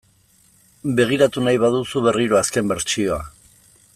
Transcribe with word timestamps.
Begiratu 0.99 1.43
nahi 1.49 1.61
baduzu 1.65 2.03
berriro 2.07 2.41
azken 2.41 2.73
bertsioa. 2.75 3.23